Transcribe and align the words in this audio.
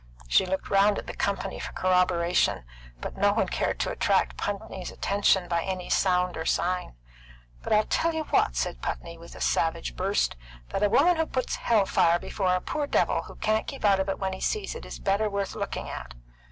She 0.27 0.47
looked 0.47 0.71
round 0.71 0.97
at 0.97 1.05
the 1.05 1.13
company 1.15 1.59
for 1.59 1.73
corroboration, 1.73 2.65
but 3.01 3.17
no 3.17 3.33
one 3.33 3.45
cared 3.47 3.79
to 3.81 3.91
attract 3.91 4.35
Putney's 4.35 4.89
attention 4.89 5.47
by 5.47 5.61
any 5.61 5.91
sound 5.91 6.35
or 6.37 6.43
sign. 6.43 6.95
"But 7.61 7.71
I'll 7.71 7.83
tell 7.83 8.11
you 8.11 8.23
what," 8.23 8.55
said 8.55 8.81
Putney, 8.81 9.19
with 9.19 9.35
a 9.35 9.41
savage 9.41 9.95
burst, 9.95 10.35
"that 10.69 10.81
a 10.81 10.89
woman 10.89 11.17
who 11.17 11.27
puts 11.27 11.57
hell 11.57 11.85
fire 11.85 12.17
before 12.17 12.55
a 12.55 12.61
poor 12.61 12.87
devil 12.87 13.21
who 13.21 13.35
can't 13.35 13.67
keep 13.67 13.85
out 13.85 13.99
of 13.99 14.09
it 14.09 14.17
when 14.17 14.33
he 14.33 14.41
sees 14.41 14.73
it, 14.73 14.87
is 14.87 14.97
better 14.97 15.29
worth 15.29 15.53
looking 15.53 15.87
at." 15.87 16.15